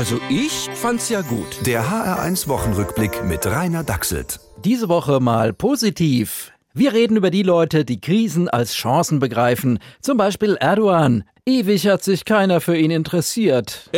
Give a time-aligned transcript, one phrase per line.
[0.00, 1.66] Also ich fand's ja gut.
[1.66, 4.40] Der HR1 Wochenrückblick mit Rainer Dachselt.
[4.64, 6.52] Diese Woche mal positiv.
[6.72, 9.78] Wir reden über die Leute, die Krisen als Chancen begreifen.
[10.00, 11.24] Zum Beispiel Erdogan.
[11.44, 13.90] Ewig hat sich keiner für ihn interessiert.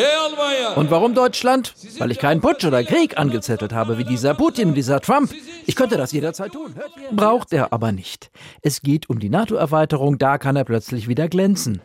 [0.74, 1.73] Und warum Deutschland?
[1.98, 5.32] Weil ich keinen Putsch oder Krieg angezettelt habe, wie dieser Putin, dieser Trump.
[5.66, 6.75] Ich könnte das jederzeit tun.
[7.12, 8.32] Braucht er aber nicht.
[8.62, 11.80] Es geht um die NATO-Erweiterung, da kann er plötzlich wieder glänzen.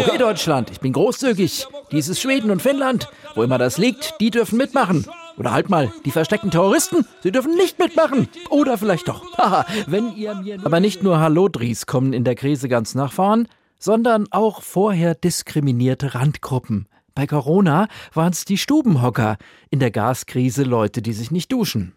[0.00, 1.66] Okay, Deutschland, ich bin großzügig.
[1.92, 5.06] Dieses Schweden und Finnland, wo immer das liegt, die dürfen mitmachen.
[5.36, 8.28] Oder halt mal, die versteckten Terroristen, sie dürfen nicht mitmachen.
[8.50, 9.22] Oder vielleicht doch.
[9.38, 13.46] Haha, wenn ihr mir Aber nicht nur Hallodris kommen in der Krise ganz nach vorn,
[13.78, 16.88] sondern auch vorher diskriminierte Randgruppen.
[17.14, 19.36] Bei Corona waren es die Stubenhocker,
[19.70, 21.94] in der Gaskrise Leute, die sich nicht duschen.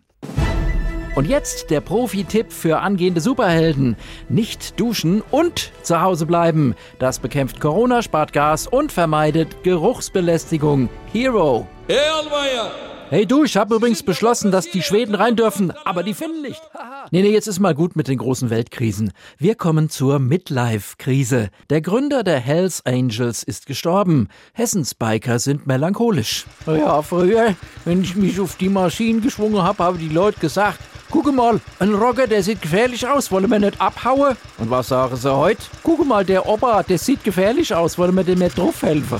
[1.19, 3.97] Und jetzt der Profi-Tipp für angehende Superhelden.
[4.29, 6.75] Nicht duschen und zu Hause bleiben.
[6.97, 10.87] Das bekämpft Corona, spart Gas und vermeidet Geruchsbelästigung.
[11.11, 11.67] Hero.
[13.09, 16.61] Hey du, ich habe übrigens beschlossen, dass die Schweden rein dürfen, aber die Finnen nicht.
[17.11, 19.11] nee, nee, jetzt ist mal gut mit den großen Weltkrisen.
[19.37, 21.49] Wir kommen zur Midlife-Krise.
[21.69, 24.29] Der Gründer der Hells Angels ist gestorben.
[24.53, 26.45] Hessens Biker sind melancholisch.
[26.65, 30.79] Ja, früher, wenn ich mich auf die Maschinen geschwungen habe, haben die Leute gesagt,
[31.11, 34.37] Guck mal, ein Rocker, der sieht gefährlich aus, wollen wir nicht abhauen?
[34.59, 35.63] Und was sagen sie heute?
[35.81, 39.19] Guck mal, der Opa, der sieht gefährlich aus, wollen wir dem nicht draufhelfen?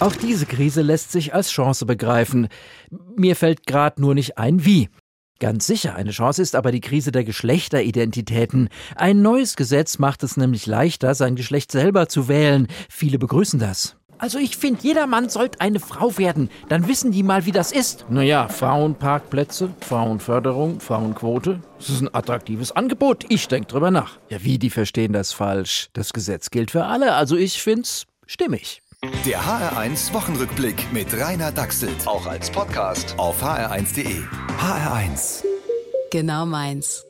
[0.00, 2.48] Auch diese Krise lässt sich als Chance begreifen.
[3.16, 4.88] Mir fällt gerade nur nicht ein, wie.
[5.40, 8.68] Ganz sicher, eine Chance ist aber die Krise der Geschlechteridentitäten.
[8.94, 12.68] Ein neues Gesetz macht es nämlich leichter, sein Geschlecht selber zu wählen.
[12.88, 13.96] Viele begrüßen das.
[14.18, 16.50] Also ich finde, jeder Mann sollte eine Frau werden.
[16.68, 18.06] Dann wissen die mal, wie das ist.
[18.08, 21.60] Naja, Frauenparkplätze, Frauenförderung, Frauenquote.
[21.78, 23.24] Das ist ein attraktives Angebot.
[23.28, 24.18] Ich denke drüber nach.
[24.28, 25.88] Ja, wie, die verstehen das falsch.
[25.92, 27.14] Das Gesetz gilt für alle.
[27.14, 28.80] Also ich find's stimmig.
[29.26, 32.06] Der HR1 Wochenrückblick mit Rainer Dachselt.
[32.06, 34.22] Auch als Podcast auf hr1.de.
[34.58, 35.44] HR1.
[36.10, 37.04] Genau meins.